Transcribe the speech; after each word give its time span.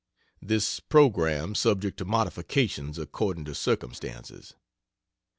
This 0.41 0.79
program 0.79 1.53
subject 1.53 1.97
to 1.99 2.05
modifications 2.05 2.97
according 2.97 3.45
to 3.45 3.53
circumstances. 3.53 4.55